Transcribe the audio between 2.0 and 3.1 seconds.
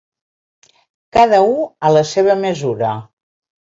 seva mesura.